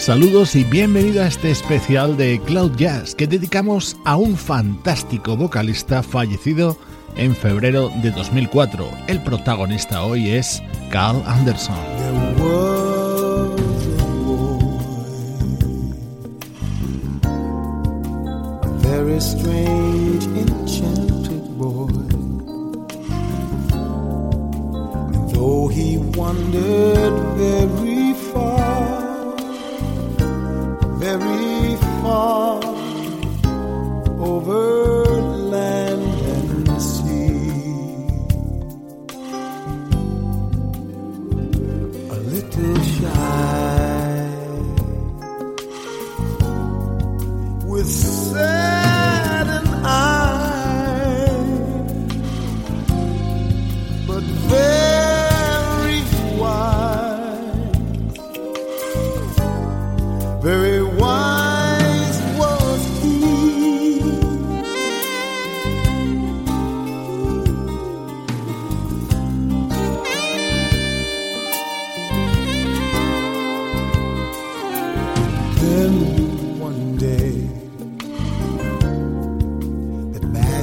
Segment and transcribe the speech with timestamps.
[0.00, 6.02] Saludos y bienvenido a este especial de Cloud Jazz que dedicamos a un fantástico vocalista
[6.02, 6.78] fallecido
[7.16, 8.90] en febrero de 2004.
[9.08, 11.76] El protagonista hoy es Carl Anderson.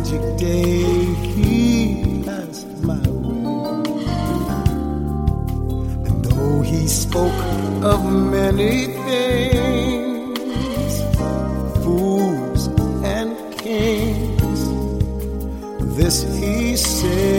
[0.07, 0.83] Magic day,
[1.35, 4.05] he passed my way.
[6.07, 7.43] And though he spoke
[7.83, 10.39] of many things,
[11.83, 12.67] fools
[13.03, 14.61] and kings,
[15.97, 17.36] this he said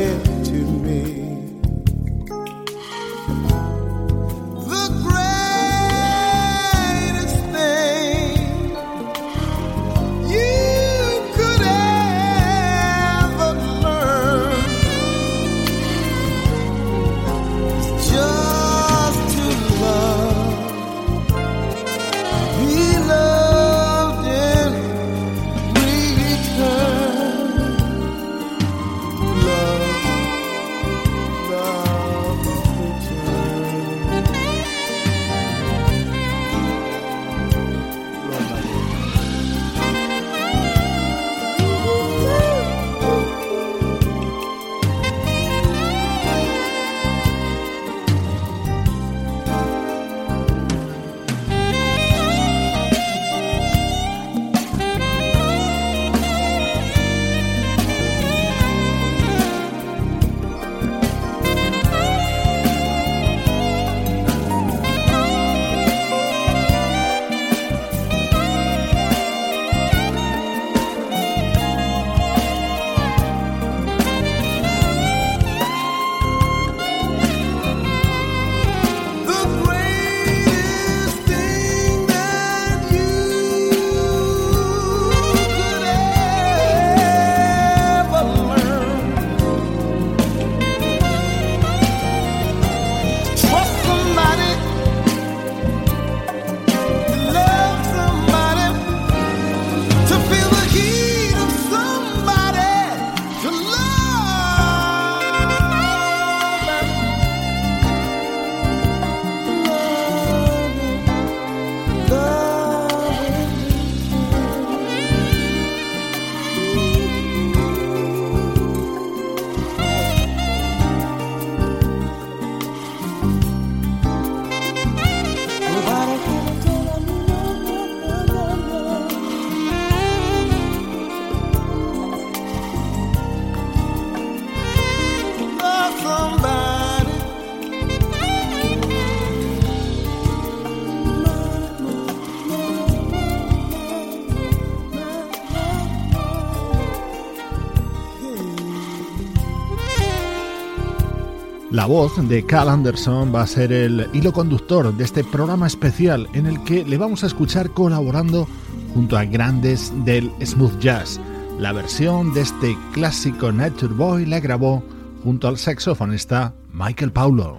[151.78, 156.28] La voz de Cal Anderson va a ser el hilo conductor de este programa especial
[156.32, 158.48] en el que le vamos a escuchar colaborando
[158.94, 161.20] junto a grandes del smooth jazz.
[161.60, 164.82] La versión de este clásico Nature Boy la grabó
[165.22, 167.58] junto al saxofonista Michael Paulo.